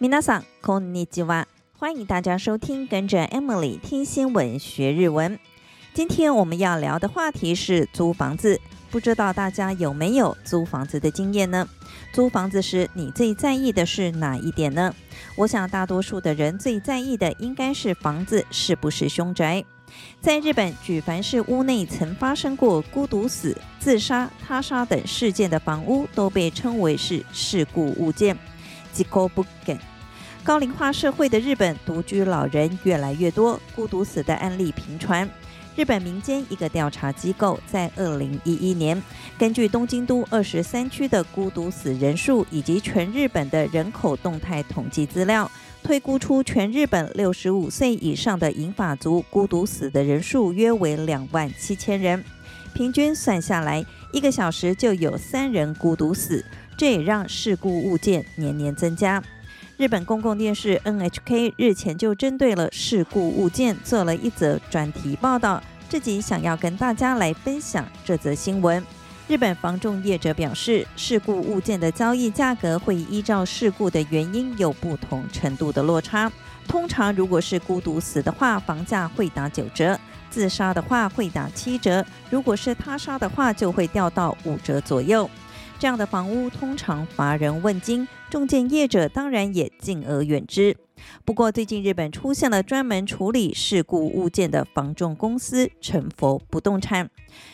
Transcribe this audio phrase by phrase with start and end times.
[0.00, 1.46] 皆さん、こんにちは。
[1.78, 5.38] 欢迎大家收听，跟着 Emily 听新闻学日文。
[5.94, 8.60] 今天我们要聊的话题是租房子。
[8.90, 11.68] 不知道大家有没有租房子的经验呢？
[12.12, 14.94] 租房子时，你最在意的是哪一点呢？
[15.36, 19.64] 我想大多数的人最在意的应该是房子是不是凶宅。
[20.20, 28.36] 在日本，举凡是屋内曾发生过孤独死、自杀、他杀等事件的房屋，都被称为是事故物件。
[28.92, 29.78] 事故物件。
[30.43, 35.29] 高龄化社会的日本，独居老人越来越多，孤独死的案例频传。
[35.75, 39.01] 日本民间一个调查机构在二零一一年，
[39.37, 45.49] 根据东京都二十三区的孤独死人数以及全日本的人口动态统计资料，
[45.83, 52.21] 推估出全日本六十五岁以上的银发族孤独死的人数约为两万七千人，
[52.73, 56.43] 平均算下来，一个小时就有三人孤独死，
[56.75, 59.21] 这也让事故物件年年增加。
[59.81, 68.85] 日本公共电视 NHK 日前就针对了事故物件做了一则专题报道，自己想要跟大家来分享这则新闻。
[69.27, 76.31] 日本房仲业者表示，事故物件的交易价格会依照事故的原因有不同程度的落差。
[76.67, 79.97] 通常如果是孤独死的话，房价会打九折；
[80.29, 85.27] 自杀的话会打七折；如果是他杀的话，就会掉到五折左右。
[85.81, 90.77] 这样的房屋通常乏人问津，重建业者当然也敬而远之。
[91.25, 97.09] 不过，最近日本出现了专门处理事故物件的房仲公司成佛不动产。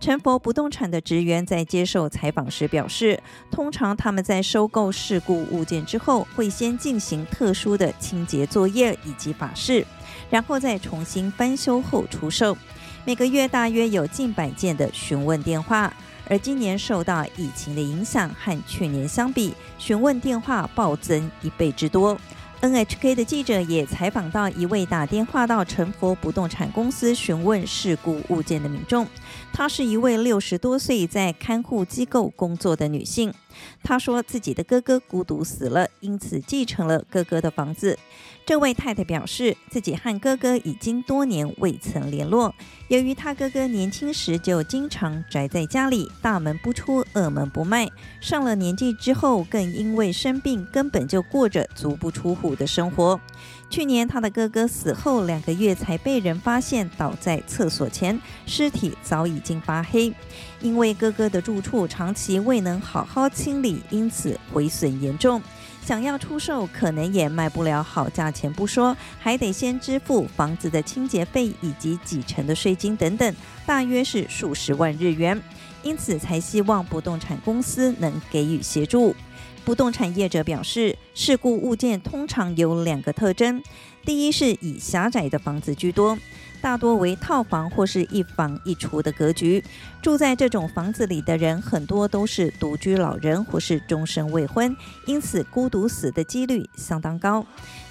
[0.00, 9.86] 成佛不动产的职员在接受采访时表示，通常他们在收购事故物件之后，会先进行特殊的清洁作业以及法事，
[10.28, 12.58] 然后再重新翻修后出售。
[13.04, 15.94] 每个月大约有近百件的询问电话。
[16.28, 22.18] 而今年受到疫情的影响，和去年相比，询问电话暴增一倍之多。
[22.60, 29.06] NHK 的记者也采访到一位打电话到成佛不动产公司询问事故物件的民众，
[29.52, 33.32] 她是一位六十多岁在看护机构工作的女性。
[33.82, 37.98] 她说自己的哥哥孤独死了，因此继承了哥哥的房子。
[38.46, 42.54] 这位太太表示，自己和哥哥已经多年未曾联络。
[42.88, 47.86] 由于他哥哥年轻时就经常宅在家里，大门不出，二门不迈。
[48.22, 53.20] 上了年纪之后，更因为生病，根本就过着足不出户的生活。
[53.68, 60.12] 去年他的哥哥死后两个月，才被人发现倒在厕所前，尸体早早已经发黑。
[60.60, 65.42] 因为哥哥的住处长期未能好好清理，因此毁损严重。
[65.84, 73.34] 想要出售，可能也卖不了好价钱不说，还得先支付房子的清洁费以及几成的税金等等，
[73.66, 75.40] 大约是数十万日元。
[75.82, 79.16] 因此才希望不动产公司能给予协助。
[79.64, 83.60] 不动产业者表示，事故物件通常有两个特征：
[84.04, 86.16] 第一是以狭窄的房子居多，
[86.60, 89.62] 大多为套房或是一房一厨的格局。
[90.00, 94.74] 住在这种房子里的人很多都是独居老人或是终身未婚，
[95.06, 97.44] 因此孤独死的几率相当高。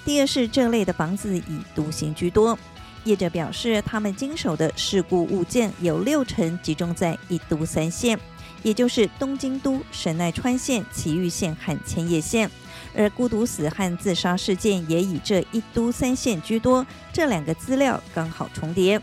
[0.06, 2.58] 第二是这类的房子以独行居多。
[3.04, 8.18] 业者表示，他们经手的事故物件有六成集中在一都三县。
[8.64, 12.50] 也就是东京都、神奈川县、埼玉县和千叶县，
[12.94, 19.00] 而孤独死和自杀事件也以这一都三县居多，这两个资料刚好重叠。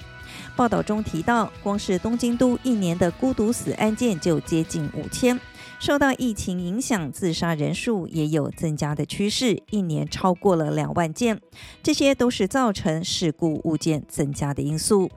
[0.56, 5.40] 报道中提到，光是东京都一年的孤独死案件就接近五千，
[5.80, 11.40] 受到疫情影响，自杀人数也有增加的趋势，一年超过了两万件，
[11.84, 15.10] 这些都是造成事故物件增加的因素。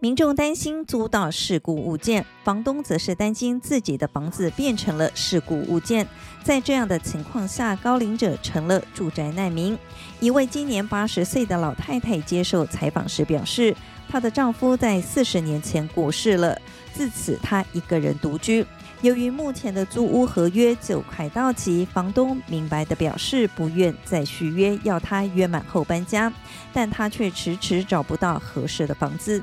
[0.00, 6.06] 民众担心租到事故物件，房东则是担心自己的房子变成了事故物件。
[6.42, 9.78] 在这样的情况下，高龄者成了住宅难民。
[10.18, 13.76] 一位今年八十岁的老太太接受采访时表示，
[14.08, 16.58] 她的丈夫在四十年前过世了，
[16.94, 18.66] 自此她一个人独居。
[19.02, 26.30] 由于目前的租屋合约就快到期，房东明白的表示不愿再续约，要他约满后搬家，
[26.70, 29.42] 但他却迟迟找不到合适的房子。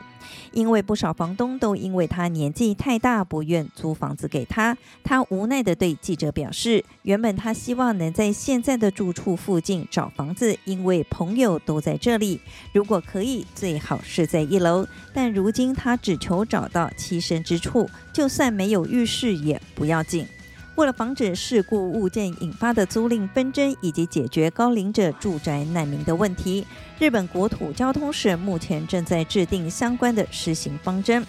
[0.51, 4.77] 因为不少房东都因为他年纪太大，不愿租房子给他。
[5.03, 12.39] 他无奈地对记者表示：“原本他希望能在现在的住处附近找房子，因为朋友都在这里。
[12.73, 14.87] 如果可以，最好是在一楼。
[15.13, 20.27] 但如今他只求找到栖身之处，就算没有浴室也不要紧。”
[20.77, 26.63] 为了防止事故物件引发的租赁纷争，以及解决高龄者住宅难民的问题，
[26.99, 31.25] 日本国土交通省目前正在制定相关的施行方针。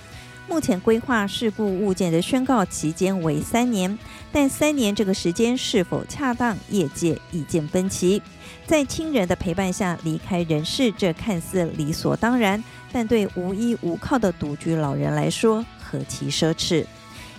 [0.46, 3.98] 目前规划事故物件的宣告期间为三年，
[4.30, 8.20] 但三年这个时间是否恰当，业界意见分歧。
[8.66, 12.62] 在亲人的陪伴下离开人世，这看似理所当然，
[12.92, 16.84] 但对无依无靠的独居老人来说，何其奢侈。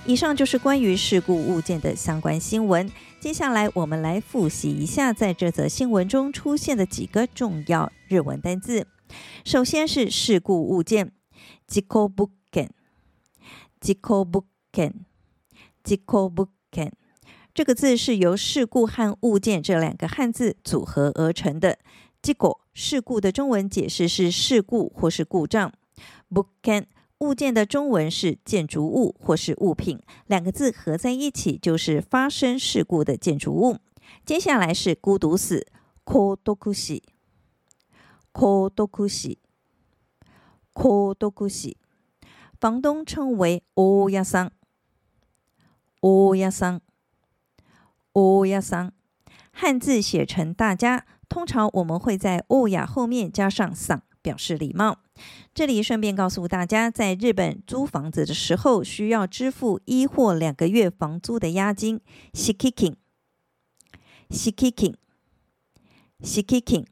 [0.10, 2.92] 以上就是关于事故物件的相关新闻。
[3.20, 8.88] 接下来，我们来复习一下在这则新闻中出现的几个重要日文单字。
[9.46, 11.12] 首先是事故物件，
[11.68, 12.72] 事故物件，
[13.84, 15.06] 事故物件，
[15.86, 16.92] 事故物件。
[17.54, 21.78] 这个字是由事故和物件这两个汉字组合而成的。
[22.24, 25.72] 事故，事故的中文解释是事故或是故障。
[26.30, 26.88] 物件。
[27.19, 33.79] 物件的中文是建筑物或是物品，两个字合在一起就是发生事故的建筑物。
[34.27, 35.67] 接下来是孤独死，
[36.05, 37.03] 孤独死，
[38.33, 39.39] 孤独死，
[40.73, 41.77] 孤独死。
[42.61, 44.51] 房东称为大家さん，
[46.01, 46.81] 大家さん，
[48.13, 48.93] 大家さん。
[49.53, 54.03] 汉字写成大家，通常我们会在大家后面加上さん。
[54.22, 55.00] 表示礼貌。
[55.54, 62.00] 这里顺便告诉大家，在日本租房子的时候，需要支付一或两个月房租的押金。
[62.34, 62.96] 敷金，
[64.30, 64.96] 敷金，
[66.20, 66.86] 敷金。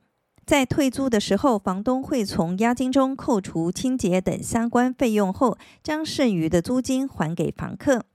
[0.46, 8.06] 在退租的时候，房东会从押金中扣除清洁等相关费用后，将剩余的租金还给房客。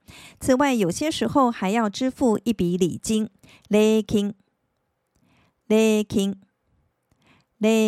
[0.40, 3.28] 此外，有些时候还要支付一笔礼金。
[3.68, 4.34] 礼金，
[5.66, 6.30] 礼金。
[6.30, 6.51] 礼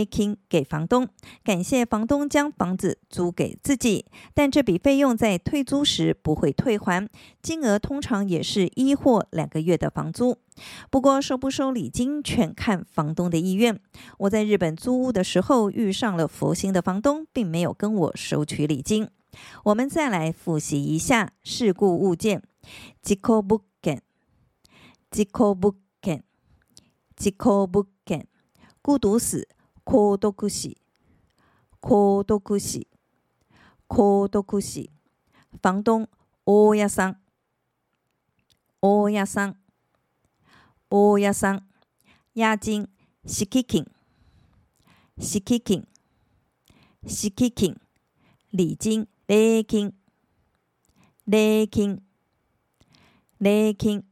[0.04, 1.08] 金给房东，
[1.42, 7.08] 感谢房东将房子租给自己，但这笔费用在退租时不会退还，
[7.42, 10.38] 金额通常也是一或两个月的房租。
[10.90, 13.80] 不过收不收礼金全看房东的意愿。
[14.18, 19.08] 我在日本租屋的时候遇上了佛心的房东，并没有跟我收取礼金。
[19.64, 22.40] 我们再来复习一下事故物件：
[23.02, 24.00] 事故物件，
[25.10, 26.22] 事故物件，
[27.18, 28.28] 事故物件，
[28.80, 29.48] 孤独死。
[29.84, 30.76] 孤独死，
[31.78, 32.86] 孤独死，
[33.86, 34.88] 孤独死。
[35.62, 36.08] 房东，
[36.44, 37.16] 大家さん，
[38.80, 39.56] 大家さん，
[40.88, 41.66] 大家さん。
[42.34, 42.88] 押金，
[43.24, 43.86] 敷金，
[45.16, 45.86] 敷金，
[47.06, 47.76] 敷金。
[48.50, 49.92] 礼金，礼金，
[51.24, 52.00] 礼金，
[53.38, 54.04] 礼金。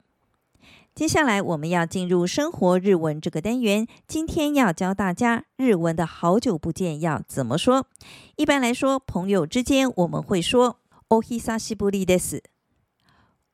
[0.95, 3.87] 接下来我们要进入生活日文这个单元。
[4.07, 7.87] 今天要教大家日文的好久不见要怎么说。
[8.35, 10.77] 一般来说，朋友之间我们会说“
[11.09, 12.41] おひさしぶりです”，“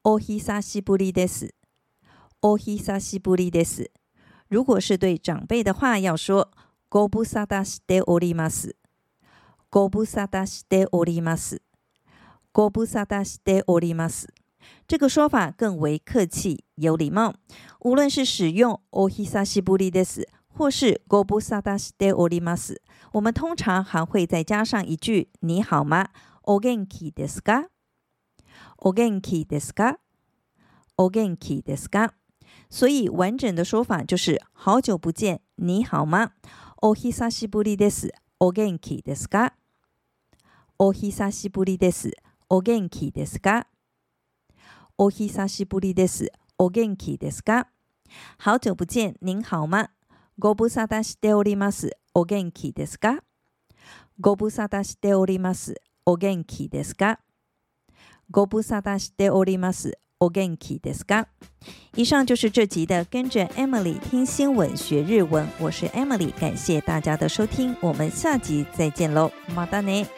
[0.04, 1.52] おひさしぶりです”，“
[2.42, 3.90] おひさしぶりです”。
[4.48, 6.48] 如果是对长辈的话，要说“
[6.90, 8.74] ご无沙汰しております”，“
[9.70, 11.60] ご无沙汰しております”，“
[12.54, 14.28] ご无沙汰しております”。
[14.88, 17.34] 这个说法更为客气 有礼貌。
[17.80, 22.81] 无论是使用“おひさしぶりです”或是“ご无沙汰しております”，
[23.12, 26.08] 我们通常还会再加上一句“你好吗？”“
[26.44, 27.70] お元気ですか？”“
[28.78, 29.98] お元気ですか？”“
[30.98, 32.12] お元気ですか？”
[32.70, 36.31] 所以完整的说法就是“好久不见，你好吗？”“
[36.81, 38.14] おひさしぶりです。
[38.40, 39.54] お元気ですか？”“
[40.78, 42.12] おひさしぶりです。
[42.50, 43.68] お元気ですか？”
[44.98, 46.31] おひさしぶりです。
[46.59, 47.67] お元気ですか？
[48.37, 49.91] 好久不见，您好吗？
[50.38, 51.97] ご无沙汰しております。
[52.15, 53.23] お元気ですか？
[54.21, 55.81] ご无沙汰しております。
[56.05, 57.21] お元気ですか？
[58.31, 59.99] ご无沙汰しております。
[60.21, 61.29] お元気ですか？
[61.95, 70.09] 以上就是这集的跟着 Emily 听新闻学日文，我是 Emily，感谢大家的收听，我们下集再见喽，またね。